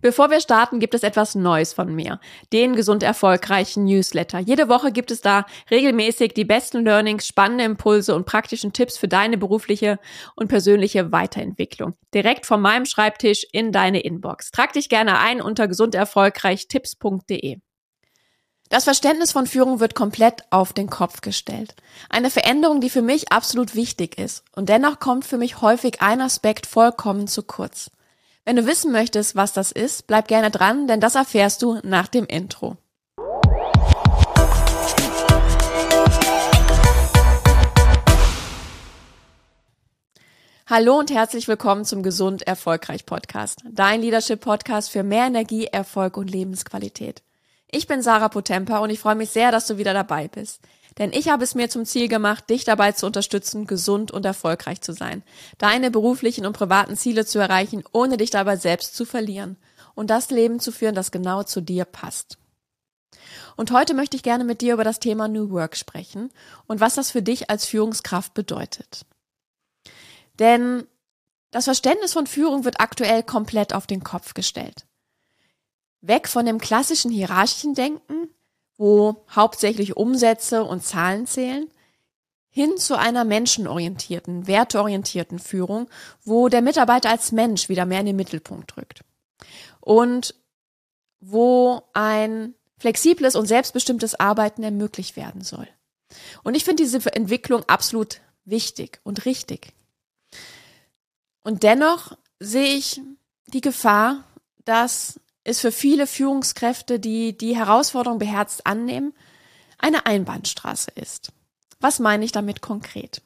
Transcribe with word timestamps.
Bevor 0.00 0.30
wir 0.30 0.40
starten, 0.40 0.80
gibt 0.80 0.94
es 0.94 1.02
etwas 1.02 1.34
Neues 1.34 1.74
von 1.74 1.94
mir. 1.94 2.20
Den 2.52 2.74
gesund 2.74 3.02
erfolgreichen 3.02 3.84
Newsletter. 3.84 4.38
Jede 4.38 4.68
Woche 4.68 4.92
gibt 4.92 5.10
es 5.10 5.20
da 5.20 5.44
regelmäßig 5.70 6.32
die 6.32 6.46
besten 6.46 6.84
Learnings, 6.84 7.26
spannende 7.26 7.64
Impulse 7.64 8.14
und 8.14 8.24
praktischen 8.24 8.72
Tipps 8.72 8.96
für 8.96 9.08
deine 9.08 9.36
berufliche 9.36 9.98
und 10.36 10.48
persönliche 10.48 11.12
Weiterentwicklung. 11.12 11.94
Direkt 12.14 12.46
von 12.46 12.62
meinem 12.62 12.86
Schreibtisch 12.86 13.46
in 13.52 13.72
deine 13.72 14.00
Inbox. 14.00 14.50
Trag 14.50 14.72
dich 14.72 14.88
gerne 14.88 15.18
ein 15.18 15.42
unter 15.42 15.68
gesunderfolgreichtipps.de. 15.68 17.58
Das 18.70 18.84
Verständnis 18.84 19.32
von 19.32 19.48
Führung 19.48 19.80
wird 19.80 19.96
komplett 19.96 20.44
auf 20.50 20.72
den 20.72 20.88
Kopf 20.88 21.22
gestellt. 21.22 21.74
Eine 22.08 22.30
Veränderung, 22.30 22.80
die 22.80 22.88
für 22.88 23.02
mich 23.02 23.32
absolut 23.32 23.74
wichtig 23.74 24.16
ist. 24.16 24.44
Und 24.54 24.68
dennoch 24.68 25.00
kommt 25.00 25.24
für 25.24 25.38
mich 25.38 25.60
häufig 25.60 26.00
ein 26.00 26.20
Aspekt 26.20 26.66
vollkommen 26.66 27.26
zu 27.26 27.42
kurz. 27.42 27.90
Wenn 28.46 28.56
du 28.56 28.66
wissen 28.66 28.90
möchtest, 28.90 29.36
was 29.36 29.52
das 29.52 29.70
ist, 29.70 30.06
bleib 30.06 30.26
gerne 30.26 30.50
dran, 30.50 30.86
denn 30.86 31.00
das 31.00 31.14
erfährst 31.14 31.60
du 31.62 31.78
nach 31.82 32.08
dem 32.08 32.24
Intro. 32.24 32.78
Hallo 40.66 40.98
und 40.98 41.10
herzlich 41.10 41.48
willkommen 41.48 41.84
zum 41.84 42.02
Gesund 42.02 42.46
Erfolgreich 42.46 43.04
Podcast, 43.04 43.62
dein 43.70 44.00
Leadership 44.00 44.40
Podcast 44.40 44.90
für 44.90 45.02
mehr 45.02 45.26
Energie, 45.26 45.66
Erfolg 45.66 46.16
und 46.16 46.30
Lebensqualität. 46.30 47.22
Ich 47.70 47.88
bin 47.88 48.02
Sarah 48.02 48.28
Potempa 48.28 48.78
und 48.78 48.88
ich 48.88 49.00
freue 49.00 49.16
mich 49.16 49.30
sehr, 49.30 49.52
dass 49.52 49.66
du 49.66 49.76
wieder 49.76 49.92
dabei 49.92 50.28
bist. 50.28 50.62
Denn 50.98 51.12
ich 51.12 51.28
habe 51.28 51.44
es 51.44 51.54
mir 51.54 51.70
zum 51.70 51.84
Ziel 51.84 52.08
gemacht, 52.08 52.50
dich 52.50 52.64
dabei 52.64 52.92
zu 52.92 53.06
unterstützen, 53.06 53.66
gesund 53.66 54.10
und 54.10 54.24
erfolgreich 54.24 54.80
zu 54.80 54.92
sein, 54.92 55.22
deine 55.58 55.90
beruflichen 55.90 56.46
und 56.46 56.52
privaten 56.52 56.96
Ziele 56.96 57.24
zu 57.26 57.38
erreichen, 57.38 57.84
ohne 57.92 58.16
dich 58.16 58.30
dabei 58.30 58.56
selbst 58.56 58.96
zu 58.96 59.04
verlieren 59.04 59.56
und 59.94 60.10
das 60.10 60.30
Leben 60.30 60.60
zu 60.60 60.72
führen, 60.72 60.94
das 60.94 61.10
genau 61.10 61.42
zu 61.42 61.60
dir 61.60 61.84
passt. 61.84 62.38
Und 63.56 63.70
heute 63.72 63.94
möchte 63.94 64.16
ich 64.16 64.22
gerne 64.22 64.44
mit 64.44 64.60
dir 64.60 64.74
über 64.74 64.84
das 64.84 65.00
Thema 65.00 65.28
New 65.28 65.50
Work 65.50 65.76
sprechen 65.76 66.30
und 66.66 66.80
was 66.80 66.94
das 66.94 67.10
für 67.10 67.22
dich 67.22 67.50
als 67.50 67.66
Führungskraft 67.66 68.34
bedeutet. 68.34 69.04
Denn 70.38 70.86
das 71.50 71.64
Verständnis 71.64 72.12
von 72.12 72.26
Führung 72.26 72.64
wird 72.64 72.80
aktuell 72.80 73.22
komplett 73.22 73.74
auf 73.74 73.86
den 73.86 74.02
Kopf 74.02 74.34
gestellt. 74.34 74.86
Weg 76.00 76.28
von 76.28 76.46
dem 76.46 76.58
klassischen 76.58 77.10
hierarchischen 77.10 77.74
Denken 77.74 78.28
wo 78.80 79.26
hauptsächlich 79.28 79.98
Umsätze 79.98 80.64
und 80.64 80.82
Zahlen 80.82 81.26
zählen, 81.26 81.68
hin 82.48 82.78
zu 82.78 82.98
einer 82.98 83.24
menschenorientierten, 83.24 84.46
werteorientierten 84.46 85.38
Führung, 85.38 85.90
wo 86.24 86.48
der 86.48 86.62
Mitarbeiter 86.62 87.10
als 87.10 87.30
Mensch 87.30 87.68
wieder 87.68 87.84
mehr 87.84 88.00
in 88.00 88.06
den 88.06 88.16
Mittelpunkt 88.16 88.78
rückt. 88.78 89.04
Und 89.80 90.34
wo 91.20 91.82
ein 91.92 92.54
flexibles 92.78 93.36
und 93.36 93.44
selbstbestimmtes 93.44 94.14
Arbeiten 94.18 94.62
ermöglicht 94.62 95.14
werden 95.14 95.42
soll. 95.42 95.68
Und 96.42 96.54
ich 96.54 96.64
finde 96.64 96.82
diese 96.82 97.14
Entwicklung 97.14 97.62
absolut 97.68 98.22
wichtig 98.46 98.98
und 99.02 99.26
richtig. 99.26 99.74
Und 101.42 101.64
dennoch 101.64 102.16
sehe 102.38 102.78
ich 102.78 103.02
die 103.48 103.60
Gefahr, 103.60 104.24
dass 104.64 105.20
ist 105.44 105.60
für 105.60 105.72
viele 105.72 106.06
Führungskräfte, 106.06 107.00
die 107.00 107.36
die 107.36 107.56
Herausforderung 107.56 108.18
beherzt 108.18 108.66
annehmen, 108.66 109.14
eine 109.78 110.06
Einbahnstraße 110.06 110.90
ist. 110.94 111.32
Was 111.80 111.98
meine 111.98 112.24
ich 112.24 112.32
damit 112.32 112.60
konkret? 112.60 113.22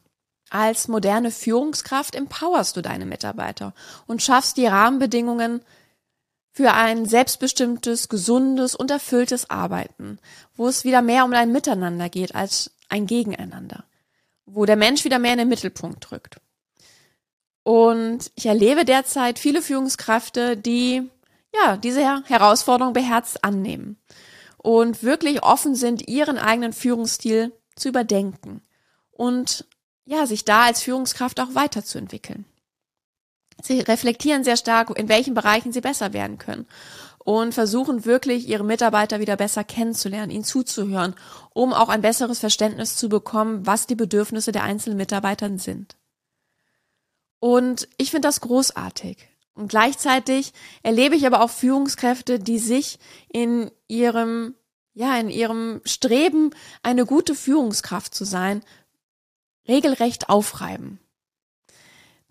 Als 0.51 0.87
moderne 0.87 1.33
Führungskraft 1.33 2.15
empowerst 2.15 2.77
du 2.77 2.83
deine 2.83 3.07
Mitarbeiter 3.07 3.75
und 4.07 4.23
schaffst 4.23 4.57
die 4.57 4.67
Rahmenbedingungen 4.67 5.63
für 6.53 6.73
ein 6.73 7.07
selbstbestimmtes, 7.07 8.09
gesundes 8.09 8.77
und 8.77 8.93
erfülltes 8.93 9.51
Arbeiten, 9.51 10.21
wo 10.57 10.69
es 10.69 10.85
wieder 10.85 11.03
mehr 11.03 11.25
um 11.25 11.33
ein 11.33 11.51
Miteinander 11.51 12.09
geht 12.09 12.37
als 12.37 12.71
ein 12.89 13.07
Gegeneinander, 13.07 13.85
wo 14.47 14.65
der 14.65 14.77
Mensch 14.77 15.05
wieder 15.05 15.19
mehr 15.19 15.33
in 15.33 15.39
den 15.39 15.49
Mittelpunkt 15.49 16.13
rückt. 16.13 16.37
Und 17.65 18.31
ich 18.37 18.47
erlebe 18.47 18.85
derzeit 18.85 19.41
viele 19.41 19.63
Führungskräfte, 19.63 20.57
die 20.57 21.11
ja, 21.55 21.77
diese 21.77 22.25
Herausforderung 22.25 22.93
beherzt 22.93 23.45
annehmen 23.45 23.97
und 24.59 25.03
wirklich 25.03 25.43
offen 25.43 25.75
sind, 25.75 26.09
ihren 26.09 26.39
eigenen 26.39 26.73
Führungsstil 26.73 27.53
zu 27.77 27.89
überdenken 27.89 28.63
und 29.11 29.67
ja, 30.05 30.27
sich 30.27 30.45
da 30.45 30.65
als 30.65 30.83
Führungskraft 30.83 31.41
auch 31.41 31.55
weiterzuentwickeln. 31.55 32.45
Sie 33.63 33.81
reflektieren 33.81 34.45
sehr 34.45 34.57
stark, 34.57 34.91
in 34.99 35.09
welchen 35.09 35.35
Bereichen 35.35 35.73
sie 35.73 35.81
besser 35.81 36.13
werden 36.13 36.39
können 36.39 36.67
und 37.25 37.55
versuchen 37.55 38.05
wirklich, 38.05 38.49
ihre 38.49 38.65
Mitarbeiter 38.65 39.19
wieder 39.19 39.37
besser 39.37 39.65
kennenzulernen, 39.65 40.31
ihnen 40.31 40.45
zuzuhören, 40.45 41.15
um 41.55 41.73
auch 41.73 41.89
ein 41.89 42.03
besseres 42.03 42.41
Verständnis 42.41 42.97
zu 42.97 43.09
bekommen, 43.09 43.67
was 43.67 43.87
die 43.87 43.95
Bedürfnisse 43.95 44.53
der 44.53 44.65
einzelnen 44.65 44.99
Mitarbeiter 44.99 45.59
sind. 45.59 45.97
Und 47.39 47.89
ich 47.97 48.11
finde 48.11 48.29
das 48.29 48.41
großartig. 48.41 49.29
Und 49.55 49.69
gleichzeitig 49.69 50.53
erlebe 50.83 51.15
ich 51.15 51.27
aber 51.27 51.41
auch 51.41 51.51
Führungskräfte, 51.51 52.39
die 52.39 52.59
sich 52.59 52.99
in 53.33 53.71
ihrem, 53.87 54.55
ja, 54.95 55.17
in 55.17 55.31
ihrem 55.31 55.81
Streben, 55.85 56.51
eine 56.83 57.07
gute 57.07 57.35
Führungskraft 57.35 58.15
zu 58.15 58.25
sein, 58.25 58.63
regelrecht 59.69 60.29
aufreiben. 60.29 60.99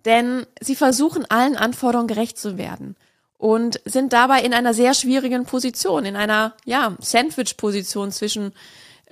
Denn 0.06 0.46
sie 0.60 0.76
versuchen 0.76 1.26
allen 1.30 1.56
Anforderungen 1.56 2.10
gerecht 2.10 2.38
zu 2.38 2.58
werden 2.58 2.98
und 3.38 3.80
sind 3.86 4.14
dabei 4.14 4.42
in 4.42 4.54
einer 4.54 4.74
sehr 4.74 4.94
schwierigen 4.94 5.46
Position, 5.46 6.06
in 6.06 6.18
einer, 6.18 6.56
ja, 6.66 6.96
Sandwich-Position 7.00 8.12
zwischen 8.12 8.54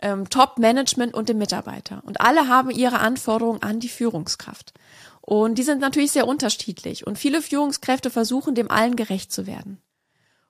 ähm, 0.01 0.29
Top-Management 0.29 1.13
und 1.13 1.29
dem 1.29 1.37
Mitarbeiter. 1.37 2.01
Und 2.05 2.19
alle 2.19 2.47
haben 2.47 2.71
ihre 2.71 2.99
Anforderungen 2.99 3.61
an 3.61 3.79
die 3.79 3.89
Führungskraft. 3.89 4.73
Und 5.21 5.57
die 5.57 5.63
sind 5.63 5.79
natürlich 5.79 6.11
sehr 6.11 6.27
unterschiedlich. 6.27 7.05
Und 7.05 7.17
viele 7.17 7.41
Führungskräfte 7.41 8.09
versuchen, 8.09 8.55
dem 8.55 8.71
allen 8.71 8.95
gerecht 8.95 9.31
zu 9.31 9.47
werden. 9.47 9.81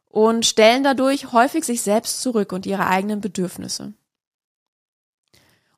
Und 0.07 0.45
stellen 0.45 0.83
dadurch 0.83 1.31
häufig 1.31 1.63
sich 1.63 1.81
selbst 1.81 2.21
zurück 2.21 2.51
und 2.51 2.65
ihre 2.65 2.87
eigenen 2.87 3.21
Bedürfnisse. 3.21 3.93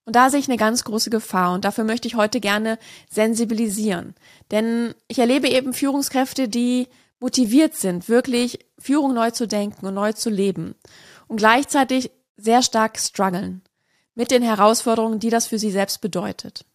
Und 0.06 0.16
da 0.16 0.30
sehe 0.30 0.40
ich 0.40 0.50
eine 0.50 0.58
ganz 0.58 0.84
große 0.84 1.10
Gefahr 1.10 1.54
und 1.54 1.66
dafür 1.66 1.86
möchte 1.86 2.08
ich 2.08 2.16
heute 2.16 2.40
gerne 2.40 2.78
sensibilisieren. 3.10 4.16
Denn 4.52 4.94
ich 5.08 5.20
erlebe 5.20 5.48
eben 5.48 5.74
Führungskräfte, 5.74 6.50
die 6.50 6.88
motiviert 7.20 7.76
sind, 7.76 8.10
wirklich 8.10 8.60
Führung 8.78 9.14
neu 9.14 9.32
zu 9.32 9.48
denken 9.48 9.86
und 9.86 9.94
neu 9.94 10.12
zu 10.12 10.30
leben 10.30 10.76
und 11.28 11.38
gleichzeitig 11.38 12.12
sehr 12.36 12.62
stark 12.62 13.00
strugglen 13.00 13.62
mit 14.14 14.30
den 14.30 14.44
Herausforderungen, 14.44 15.20
die 15.20 15.30
das 15.30 15.48
für 15.48 15.58
sie 15.58 15.72
selbst 15.72 16.02
bedeutet. 16.02 16.66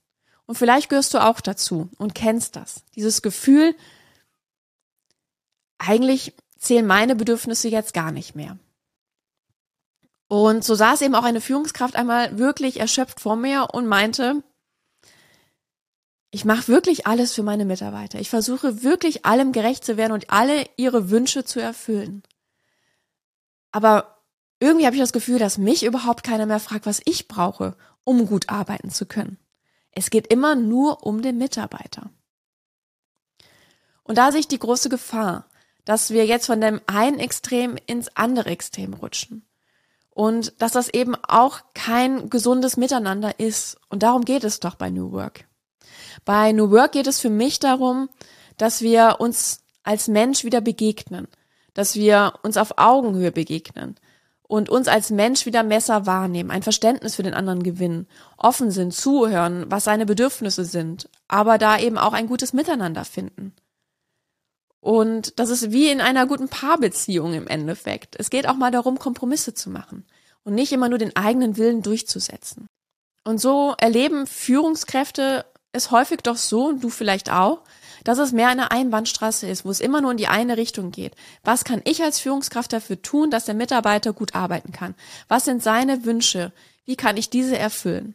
Und 0.49 0.57
vielleicht 0.57 0.89
gehörst 0.89 1.13
du 1.13 1.23
auch 1.23 1.43
dazu 1.43 1.91
und 1.99 2.15
kennst 2.15 2.57
das. 2.57 2.83
Dieses 2.97 3.21
Gefühl, 3.21 3.77
eigentlich 5.77 6.35
zählen 6.59 6.87
meine 6.87 7.15
Bedürfnisse 7.15 7.69
jetzt 7.69 7.93
gar 7.93 8.13
nicht 8.13 8.35
mehr. 8.35 8.59
Und 10.27 10.65
so 10.65 10.75
saß 10.75 11.03
eben 11.03 11.15
auch 11.15 11.25
eine 11.25 11.43
Führungskraft 11.43 11.97
einmal 11.97 12.39
wirklich 12.39 12.81
erschöpft 12.81 13.21
vor 13.21 13.37
mir 13.37 13.69
und 13.75 13.87
meinte, 13.87 14.43
ich 16.31 16.47
mache 16.47 16.69
wirklich 16.69 17.07
alles 17.07 17.35
für 17.35 17.43
meine 17.43 17.67
Mitarbeiter. 17.67 18.19
Ich 18.19 18.31
versuche 18.31 18.83
wirklich 18.83 19.27
allem 19.27 19.53
gerecht 19.53 19.85
zu 19.85 19.99
werden 19.99 20.13
und 20.13 20.31
alle 20.31 20.65
ihre 20.79 21.11
Wünsche 21.11 21.45
zu 21.45 21.61
erfüllen. 21.61 22.23
Aber 23.71 24.23
irgendwie 24.61 24.87
habe 24.87 24.97
ich 24.97 25.03
das 25.03 25.13
Gefühl, 25.13 25.39
dass 25.39 25.59
mich 25.59 25.85
überhaupt 25.85 26.25
keiner 26.25 26.47
mehr 26.47 26.59
fragt, 26.59 26.87
was 26.87 27.03
ich 27.05 27.29
brauche, 27.29 27.77
um 28.03 28.27
gut 28.27 28.49
arbeiten 28.49 28.91
zu 28.91 29.05
können. 29.05 29.37
Es 29.99 30.11
geht 30.11 30.29
immer 30.29 30.55
nur 30.55 31.05
um 31.05 31.23
den 31.23 31.39
Mitarbeiter. 31.39 32.11
Und 34.05 34.17
da 34.17 34.31
sehe 34.31 34.39
ich 34.39 34.47
die 34.47 34.61
große 34.61 34.89
Gefahr, 34.89 35.49
dass 35.85 36.11
wir 36.11 36.25
jetzt 36.25 36.47
von 36.47 36.61
dem 36.61 36.81
einen 36.87 37.19
Extrem 37.19 37.77
ins 37.87 38.09
andere 38.17 38.49
Extrem 38.49 38.95
rutschen. 38.95 39.45
Und 40.11 40.63
dass 40.63 40.71
das 40.71 40.89
eben 40.89 41.17
auch 41.17 41.63
kein 41.75 42.31
gesundes 42.31 42.77
Miteinander 42.77 43.41
ist. 43.41 43.77
Und 43.89 44.05
darum 44.05 44.25
geht 44.25 44.45
es 44.45 44.61
doch 44.61 44.77
bei 44.77 44.89
New 44.89 45.11
Work. 45.11 45.47
Bei 46.25 46.53
New 46.53 46.71
Work 46.71 46.93
geht 46.93 47.09
es 47.09 47.19
für 47.19 47.31
mich 47.31 47.59
darum, 47.59 48.09
dass 48.57 48.83
wir 48.83 49.17
uns 49.19 49.65
als 49.83 50.07
Mensch 50.07 50.45
wieder 50.45 50.61
begegnen, 50.61 51.27
dass 51.75 51.97
wir 51.97 52.35
uns 52.45 52.57
auf 52.57 52.79
Augenhöhe 52.79 53.33
begegnen, 53.33 53.97
und 54.49 54.71
uns 54.71 54.89
als 54.89 55.11
Mensch 55.11 55.47
wieder 55.47 55.63
besser 55.63 56.07
wahrnehmen, 56.07 56.51
ein 56.51 56.63
Verständnis 56.63 57.15
für 57.15 57.23
den 57.23 57.35
anderen 57.35 57.63
gewinnen, 57.63 58.09
offen 58.37 58.71
sind, 58.71 58.93
zuhören, 58.93 59.67
was 59.69 59.85
seine 59.85 60.07
Bedürfnisse 60.07 60.65
sind, 60.65 61.09
aber 61.29 61.59
da 61.59 61.79
eben 61.79 61.99
auch 61.99 62.15
ein 62.15 62.27
gutes 62.27 62.53
Miteinander 62.53 63.05
finden. 63.05 63.55
Und 64.81 65.39
das 65.39 65.51
ist 65.51 65.71
wie 65.71 65.91
in 65.91 66.01
einer 66.01 66.27
guten 66.27 66.49
Paarbeziehung 66.49 67.35
im 67.35 67.47
Endeffekt. 67.47 68.17
Es 68.19 68.31
geht 68.31 68.49
auch 68.49 68.57
mal 68.57 68.71
darum, 68.71 68.99
Kompromisse 68.99 69.53
zu 69.53 69.71
machen 69.71 70.07
und 70.45 70.55
nicht 70.55 70.73
immer 70.73 70.89
nur 70.89 70.99
den 70.99 71.15
eigenen 71.15 71.57
Willen 71.57 71.83
durchzusetzen. 71.83 72.67
Und 73.25 73.39
so 73.39 73.75
erleben 73.79 74.27
Führungskräfte 74.27 75.45
es 75.73 75.91
häufig 75.91 76.21
doch 76.23 76.37
so, 76.37 76.69
und 76.69 76.83
du 76.83 76.89
vielleicht 76.89 77.31
auch, 77.31 77.61
dass 78.05 78.19
es 78.19 78.33
mehr 78.33 78.49
eine 78.49 78.71
Einbahnstraße 78.71 79.49
ist, 79.49 79.65
wo 79.65 79.71
es 79.71 79.81
immer 79.81 80.01
nur 80.01 80.13
in 80.13 80.17
die 80.17 80.29
eine 80.29 80.57
Richtung 80.57 80.91
geht. 80.91 81.15
Was 81.45 81.65
kann 81.65 81.81
ich 81.85 82.03
als 82.03 82.19
Führungskraft 82.21 82.73
dafür 82.73 83.01
tun, 83.03 83.31
dass 83.31 83.45
der 83.45 83.55
Mitarbeiter 83.55 84.13
gut 84.13 84.35
arbeiten 84.35 84.73
kann? 84.73 84.95
Was 85.29 85.45
sind 85.45 85.63
seine 85.63 86.05
Wünsche? 86.05 86.53
Wie 86.85 86.97
kann 86.97 87.17
ich 87.17 87.31
diese 87.31 87.59
erfüllen? 87.59 88.15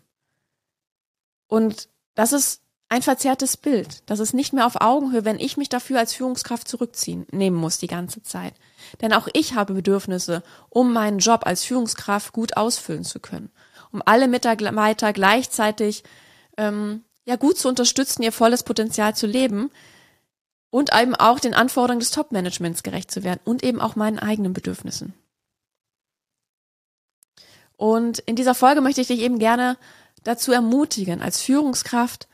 Und 1.47 1.89
das 2.15 2.33
ist 2.33 2.63
ein 2.89 3.01
verzerrtes 3.01 3.57
Bild. 3.57 4.03
Das 4.05 4.19
ist 4.19 4.33
nicht 4.33 4.53
mehr 4.53 4.67
auf 4.67 4.79
Augenhöhe, 4.79 5.25
wenn 5.25 5.39
ich 5.39 5.57
mich 5.57 5.67
dafür 5.67 5.99
als 5.99 6.13
Führungskraft 6.13 6.67
zurückziehen 6.67 7.25
nehmen 7.31 7.57
muss 7.57 7.79
die 7.79 7.87
ganze 7.87 8.21
Zeit. 8.21 8.53
Denn 9.01 9.13
auch 9.13 9.27
ich 9.33 9.55
habe 9.55 9.73
Bedürfnisse, 9.73 10.43
um 10.69 10.93
meinen 10.93 11.17
Job 11.17 11.45
als 11.45 11.63
Führungskraft 11.63 12.33
gut 12.33 12.55
ausfüllen 12.55 13.03
zu 13.03 13.19
können, 13.19 13.51
um 13.91 14.03
alle 14.05 14.27
Mitarbeiter 14.27 15.11
gleichzeitig 15.11 16.03
ähm, 16.57 17.03
ja 17.25 17.35
gut 17.35 17.57
zu 17.57 17.67
unterstützen, 17.69 18.23
ihr 18.23 18.31
volles 18.31 18.63
Potenzial 18.63 19.15
zu 19.15 19.27
leben 19.27 19.71
und 20.69 20.93
eben 20.93 21.15
auch 21.15 21.39
den 21.39 21.53
Anforderungen 21.53 21.99
des 21.99 22.11
Top-Managements 22.11 22.83
gerecht 22.83 23.11
zu 23.11 23.23
werden 23.23 23.39
und 23.45 23.63
eben 23.63 23.79
auch 23.79 23.95
meinen 23.95 24.19
eigenen 24.19 24.53
Bedürfnissen. 24.53 25.13
Und 27.77 28.19
in 28.19 28.35
dieser 28.35 28.55
Folge 28.55 28.81
möchte 28.81 29.01
ich 29.01 29.07
dich 29.07 29.19
eben 29.19 29.39
gerne 29.39 29.77
dazu 30.23 30.51
ermutigen, 30.51 31.21
als 31.21 31.41
Führungskraft 31.41 32.27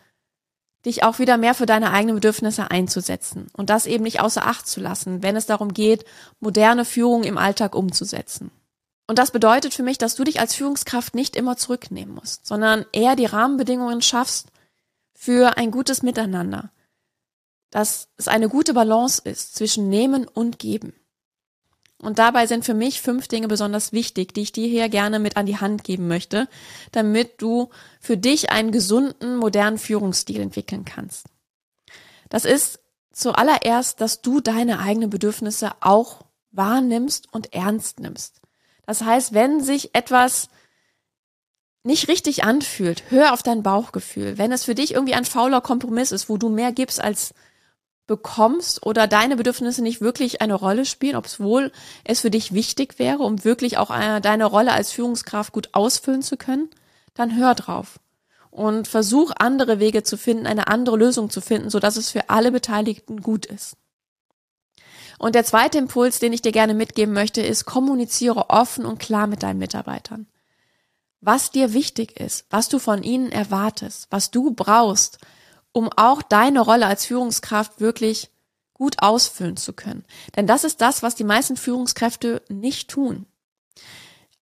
dich 0.85 1.03
auch 1.03 1.19
wieder 1.19 1.37
mehr 1.37 1.53
für 1.53 1.65
deine 1.65 1.91
eigenen 1.91 2.15
Bedürfnisse 2.15 2.71
einzusetzen 2.71 3.47
und 3.53 3.69
das 3.69 3.85
eben 3.85 4.03
nicht 4.03 4.21
außer 4.21 4.45
Acht 4.45 4.67
zu 4.67 4.79
lassen, 4.79 5.21
wenn 5.21 5.35
es 5.35 5.45
darum 5.45 5.73
geht, 5.73 6.05
moderne 6.39 6.85
Führung 6.85 7.23
im 7.23 7.37
Alltag 7.37 7.75
umzusetzen. 7.75 8.51
Und 9.07 9.19
das 9.19 9.31
bedeutet 9.31 9.73
für 9.73 9.83
mich, 9.83 9.97
dass 9.97 10.15
du 10.15 10.23
dich 10.23 10.39
als 10.39 10.55
Führungskraft 10.55 11.15
nicht 11.15 11.35
immer 11.35 11.57
zurücknehmen 11.57 12.13
musst, 12.13 12.45
sondern 12.45 12.85
eher 12.93 13.15
die 13.15 13.25
Rahmenbedingungen 13.25 14.01
schaffst 14.01 14.47
für 15.21 15.57
ein 15.57 15.69
gutes 15.69 16.01
Miteinander, 16.01 16.71
dass 17.71 18.07
es 18.15 18.29
eine 18.29 18.47
gute 18.47 18.73
Balance 18.73 19.21
ist 19.21 19.53
zwischen 19.53 19.89
Nehmen 19.89 20.25
und 20.25 20.59
Geben. 20.59 20.93
Und 22.01 22.19
dabei 22.19 22.47
sind 22.47 22.63
für 22.63 22.73
mich 22.73 23.01
fünf 23.01 23.27
Dinge 23.27 23.49
besonders 23.49 23.91
wichtig, 23.91 24.33
die 24.33 24.43
ich 24.43 24.53
dir 24.53 24.69
hier 24.69 24.87
gerne 24.87 25.19
mit 25.19 25.35
an 25.35 25.45
die 25.45 25.57
Hand 25.57 25.83
geben 25.83 26.07
möchte, 26.07 26.47
damit 26.93 27.41
du 27.41 27.69
für 27.99 28.15
dich 28.15 28.49
einen 28.49 28.71
gesunden, 28.71 29.35
modernen 29.35 29.77
Führungsstil 29.77 30.39
entwickeln 30.39 30.85
kannst. 30.85 31.25
Das 32.29 32.45
ist 32.45 32.79
zuallererst, 33.11 33.99
dass 33.99 34.21
du 34.21 34.39
deine 34.39 34.79
eigenen 34.79 35.09
Bedürfnisse 35.09 35.73
auch 35.81 36.21
wahrnimmst 36.51 37.33
und 37.33 37.53
ernst 37.53 37.99
nimmst. 37.99 38.39
Das 38.85 39.01
heißt, 39.01 39.33
wenn 39.33 39.61
sich 39.61 39.93
etwas 39.93 40.47
nicht 41.83 42.07
richtig 42.07 42.43
anfühlt, 42.43 43.03
hör 43.09 43.33
auf 43.33 43.43
dein 43.43 43.63
Bauchgefühl. 43.63 44.37
Wenn 44.37 44.51
es 44.51 44.65
für 44.65 44.75
dich 44.75 44.93
irgendwie 44.93 45.13
ein 45.13 45.25
fauler 45.25 45.61
Kompromiss 45.61 46.11
ist, 46.11 46.29
wo 46.29 46.37
du 46.37 46.49
mehr 46.49 46.71
gibst 46.71 47.01
als 47.01 47.33
bekommst 48.05 48.85
oder 48.85 49.07
deine 49.07 49.37
Bedürfnisse 49.37 49.83
nicht 49.83 50.01
wirklich 50.01 50.41
eine 50.41 50.55
Rolle 50.55 50.85
spielen, 50.85 51.15
ob 51.15 51.25
es 51.25 52.19
für 52.19 52.31
dich 52.31 52.53
wichtig 52.53 52.97
wäre, 52.97 53.23
um 53.23 53.43
wirklich 53.45 53.77
auch 53.77 53.91
eine, 53.91 54.19
deine 54.19 54.45
Rolle 54.45 54.73
als 54.73 54.91
Führungskraft 54.91 55.53
gut 55.53 55.69
ausfüllen 55.73 56.23
zu 56.23 56.35
können, 56.35 56.69
dann 57.13 57.37
hör 57.37 57.53
drauf 57.53 57.99
und 58.49 58.87
versuch 58.87 59.31
andere 59.37 59.79
Wege 59.79 60.03
zu 60.03 60.17
finden, 60.17 60.47
eine 60.47 60.67
andere 60.67 60.97
Lösung 60.97 61.29
zu 61.29 61.39
finden, 61.39 61.69
so 61.69 61.79
dass 61.79 61.97
es 61.97 62.09
für 62.09 62.29
alle 62.29 62.51
Beteiligten 62.51 63.21
gut 63.21 63.45
ist. 63.45 63.77
Und 65.19 65.35
der 65.35 65.45
zweite 65.45 65.77
Impuls, 65.77 66.19
den 66.19 66.33
ich 66.33 66.41
dir 66.41 66.51
gerne 66.51 66.73
mitgeben 66.73 67.13
möchte, 67.13 67.41
ist, 67.41 67.65
kommuniziere 67.65 68.49
offen 68.49 68.85
und 68.85 68.99
klar 68.99 69.27
mit 69.27 69.43
deinen 69.43 69.59
Mitarbeitern. 69.59 70.27
Was 71.21 71.51
dir 71.51 71.73
wichtig 71.73 72.19
ist, 72.19 72.45
was 72.49 72.69
du 72.69 72.79
von 72.79 73.03
ihnen 73.03 73.31
erwartest, 73.31 74.07
was 74.09 74.31
du 74.31 74.51
brauchst, 74.51 75.19
um 75.71 75.89
auch 75.95 76.21
deine 76.21 76.61
Rolle 76.61 76.87
als 76.87 77.05
Führungskraft 77.05 77.79
wirklich 77.79 78.29
gut 78.73 79.01
ausfüllen 79.01 79.57
zu 79.57 79.73
können. 79.73 80.05
Denn 80.35 80.47
das 80.47 80.63
ist 80.63 80.81
das, 80.81 81.03
was 81.03 81.15
die 81.15 81.25
meisten 81.25 81.57
Führungskräfte 81.57 82.41
nicht 82.47 82.89
tun. 82.89 83.25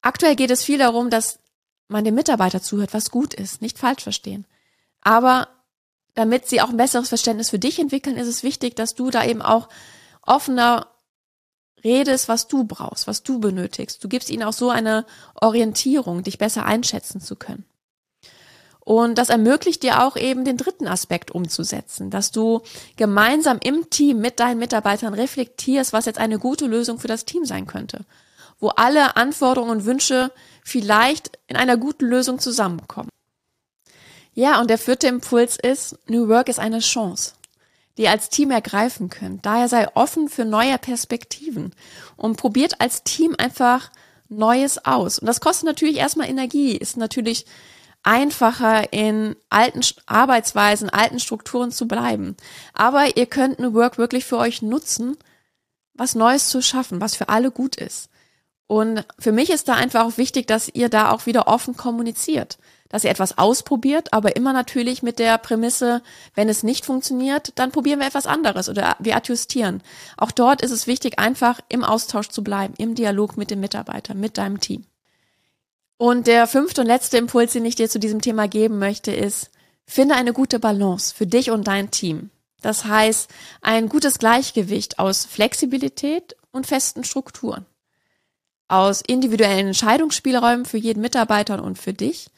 Aktuell 0.02 0.36
geht 0.36 0.52
es 0.52 0.64
viel 0.64 0.78
darum, 0.78 1.10
dass 1.10 1.40
man 1.88 2.04
dem 2.04 2.16
Mitarbeiter 2.16 2.62
zuhört, 2.62 2.94
was 2.94 3.10
gut 3.10 3.34
ist, 3.34 3.62
nicht 3.62 3.80
falsch 3.80 4.04
verstehen. 4.04 4.46
Aber 5.02 5.48
damit 6.14 6.48
sie 6.48 6.62
auch 6.62 6.70
ein 6.70 6.78
besseres 6.78 7.10
Verständnis 7.10 7.50
für 7.50 7.60
dich 7.60 7.80
entwickeln, 7.80 8.18
ist 8.18 8.28
es 8.28 8.44
wichtig, 8.44 8.76
dass 8.76 8.96
du 8.96 9.10
da 9.10 9.26
eben 9.26 9.42
auch 9.42 9.70
offener 10.22 10.88
redest, 11.84 12.28
was 12.28 12.48
du 12.48 12.64
brauchst, 12.64 13.08
was 13.08 13.24
du 13.24 13.40
benötigst. 13.40 14.04
Du 14.04 14.08
gibst 14.08 14.30
ihnen 14.30 14.44
auch 14.44 14.54
so 14.54 14.70
eine 14.70 15.06
Orientierung, 15.36 16.24
dich 16.24 16.38
besser 16.38 16.66
einschätzen 16.66 17.22
zu 17.22 17.36
können. 17.36 17.66
Und 18.88 19.18
das 19.18 19.28
ermöglicht 19.28 19.84
dir 19.84 20.02
auch 20.02 20.16
eben 20.16 20.46
den 20.46 20.56
dritten 20.56 20.88
Aspekt 20.88 21.32
umzusetzen, 21.32 22.10
dass 22.10 22.32
du 22.32 22.62
gemeinsam 22.96 23.60
im 23.62 23.90
Team 23.90 24.20
mit 24.20 24.40
deinen 24.40 24.60
Mitarbeitern 24.60 25.14
reflektierst, 25.14 25.92
was 25.92 26.06
jetzt 26.06 26.20
eine 26.20 26.40
gute 26.40 26.68
Lösung 26.68 26.98
für 26.98 27.10
das 27.10 27.26
Team 27.26 27.44
sein 27.44 27.68
könnte, 27.68 28.06
wo 28.62 28.70
alle 28.70 29.18
Anforderungen 29.18 29.72
und 29.72 29.86
Wünsche 29.86 30.32
vielleicht 30.64 31.38
in 31.48 31.58
einer 31.58 31.76
guten 31.76 32.06
Lösung 32.06 32.40
zusammenkommen. 32.40 33.10
Ja, 34.34 34.62
und 34.62 34.70
der 34.70 34.78
vierte 34.78 35.08
Impuls 35.08 35.58
ist, 35.58 35.98
New 36.08 36.30
Work 36.30 36.48
ist 36.48 36.60
eine 36.60 36.80
Chance, 36.80 37.34
die 37.98 38.08
als 38.08 38.30
Team 38.30 38.52
ergreifen 38.52 39.10
könnt. 39.10 39.46
Daher 39.46 39.68
sei 39.70 39.88
offen 39.96 40.30
für 40.30 40.46
neue 40.46 40.78
Perspektiven 40.78 41.74
und 42.16 42.38
probiert 42.38 42.80
als 42.80 43.04
Team 43.04 43.36
einfach 43.38 43.92
Neues 44.30 44.86
aus. 44.86 45.20
Und 45.20 45.28
das 45.28 45.40
kostet 45.40 45.66
natürlich 45.66 45.98
erstmal 45.98 46.30
Energie, 46.30 46.76
ist 46.76 46.98
natürlich 46.98 47.46
einfacher 48.04 48.94
in 48.94 49.36
alten 49.50 49.82
Arbeitsweisen, 50.06 50.90
alten 50.90 51.20
Strukturen 51.20 51.72
zu 51.72 51.88
bleiben. 51.88 52.38
Aber 52.74 53.18
ihr 53.18 53.26
könnt 53.26 53.60
New 53.60 53.74
Work 53.74 53.98
wirklich 53.98 54.26
für 54.26 54.38
euch 54.38 54.62
nutzen, 54.62 55.18
was 55.94 56.16
Neues 56.16 56.50
zu 56.50 56.62
schaffen, 56.62 57.02
was 57.02 57.16
für 57.16 57.30
alle 57.30 57.52
gut 57.52 57.76
ist. 57.76 58.10
Und 58.68 59.06
für 59.18 59.32
mich 59.32 59.50
ist 59.50 59.68
da 59.68 59.76
einfach 59.76 60.06
auch 60.06 60.18
wichtig, 60.18 60.46
dass 60.48 60.70
ihr 60.70 60.90
da 60.90 61.12
auch 61.12 61.26
wieder 61.26 61.48
offen 61.48 61.76
kommuniziert, 61.76 62.58
dass 62.90 63.04
ihr 63.04 63.10
etwas 63.10 63.38
ausprobiert, 63.38 64.14
aber 64.14 64.36
immer 64.36 64.54
natürlich 64.54 65.04
mit 65.04 65.20
der 65.20 65.38
Prämisse, 65.38 66.02
wenn 66.36 66.50
es 66.50 66.64
nicht 66.64 66.86
funktioniert, 66.86 67.52
dann 67.56 67.72
probieren 67.72 68.00
wir 68.00 68.08
etwas 68.08 68.28
anderes 68.28 68.70
oder 68.70 68.96
wir 69.00 69.16
adjustieren. 69.16 69.82
Auch 70.18 70.32
dort 70.32 70.62
ist 70.62 70.72
es 70.72 70.88
wichtig, 70.88 71.20
einfach 71.20 71.60
im 71.70 71.84
Austausch 71.84 72.30
zu 72.30 72.44
bleiben, 72.44 72.74
im 72.78 72.96
Dialog 72.96 73.38
mit 73.38 73.52
dem 73.52 73.60
Mitarbeiter, 73.60 74.14
mit 74.14 74.38
deinem 74.38 74.60
Team. 74.60 74.86
Und 75.98 76.28
der 76.28 76.48
fünfte 76.48 76.82
und 76.82 76.88
letzte 76.88 77.18
Impuls, 77.18 77.54
den 77.54 77.66
ich 77.66 77.76
dir 77.76 77.90
zu 77.90 78.00
diesem 78.00 78.22
Thema 78.22 78.48
geben 78.48 78.78
möchte, 78.78 79.12
ist, 79.12 79.50
finde 79.86 80.16
eine 80.16 80.34
gute 80.34 80.60
Balance 80.60 81.14
für 81.16 81.26
dich 81.26 81.50
und 81.50 81.68
dein 81.68 81.92
Team. 81.92 82.30
Das 82.62 82.86
heißt, 82.86 83.30
ein 83.62 83.90
gutes 83.90 84.20
Gleichgewicht 84.20 85.00
aus 85.00 85.26
Flexibilität 85.26 86.36
und 86.52 86.68
festen 86.68 87.04
Strukturen. 87.04 87.66
Aus 88.68 89.02
individuellen 89.02 89.68
Entscheidungsspielräumen 89.68 90.66
für 90.66 90.78
jeden 90.78 91.02
Mitarbeiter 91.02 91.64
und 91.64 91.78
für 91.78 91.94
dich 91.94 92.30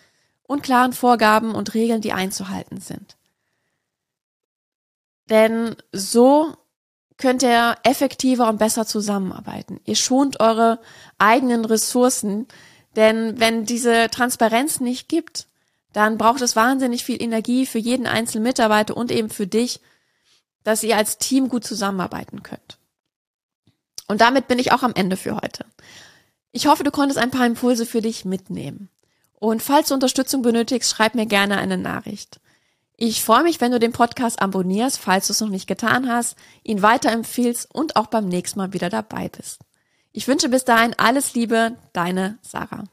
und 0.50 0.64
klaren 0.64 0.94
Vorgaben 0.94 1.54
und 1.54 1.76
Regeln, 1.76 2.02
die 2.02 2.12
einzuhalten 2.12 2.82
sind. 2.82 3.18
Denn 5.30 5.76
so 5.92 6.58
könnt 7.18 7.44
ihr 7.44 7.76
effektiver 7.84 8.50
und 8.50 8.58
besser 8.58 8.88
zusammenarbeiten. 8.88 9.80
Ihr 9.86 9.96
schont 9.96 10.40
eure 10.40 10.80
eigenen 11.20 11.66
Ressourcen, 11.66 12.48
denn 12.96 13.40
wenn 13.40 13.66
diese 13.66 14.10
Transparenz 14.10 14.80
nicht 14.80 15.08
gibt, 15.08 15.46
dann 15.94 16.18
braucht 16.18 16.42
es 16.42 16.56
wahnsinnig 16.56 17.04
viel 17.04 17.22
Energie 17.22 17.68
für 17.68 17.78
jeden 17.78 18.08
einzelnen 18.08 18.44
Mitarbeiter 18.44 18.98
und 18.98 19.12
eben 19.12 19.30
für 19.30 19.46
dich, 19.46 19.82
dass 20.64 20.82
ihr 20.82 20.98
als 20.98 21.20
Team 21.20 21.50
gut 21.50 21.64
zusammenarbeiten 21.64 22.42
könnt. 22.42 22.80
Und 24.08 24.22
damit 24.22 24.48
bin 24.48 24.58
ich 24.58 24.72
auch 24.72 24.82
am 24.82 24.96
Ende 24.96 25.16
für 25.16 25.36
heute. 25.36 25.64
Ich 26.52 26.66
hoffe, 26.66 26.84
du 26.84 26.90
konntest 26.90 27.20
ein 27.20 27.30
paar 27.30 27.46
Impulse 27.46 27.86
für 27.86 28.02
dich 28.02 28.26
mitnehmen. 28.26 28.90
Und 29.40 29.64
falls 29.64 29.88
du 29.88 29.94
Unterstützung 29.94 30.42
benötigst, 30.42 30.92
schreib 30.92 31.16
mir 31.16 31.26
gerne 31.26 31.58
eine 31.58 31.78
Nachricht. 31.78 32.40
Ich 32.98 33.24
freue 33.24 33.44
mich, 33.44 33.62
wenn 33.62 33.72
du 33.72 33.80
den 33.80 33.94
Podcast 33.94 34.42
abonnierst, 34.42 35.00
falls 35.00 35.28
du 35.28 35.34
es 35.34 35.40
noch 35.40 35.48
nicht 35.48 35.68
getan 35.68 36.10
hast, 36.10 36.36
ihn 36.64 36.82
weiterempfiehlst 36.82 37.74
und 37.74 37.96
auch 37.96 38.08
beim 38.08 38.28
nächsten 38.28 38.60
Mal 38.60 38.74
wieder 38.74 38.90
dabei 38.90 39.30
bist. 39.30 39.62
Ich 40.12 40.28
wünsche 40.28 40.50
bis 40.50 40.66
dahin 40.66 40.94
alles 40.98 41.34
Liebe, 41.34 41.78
deine 41.94 42.40
Sarah. 42.42 42.88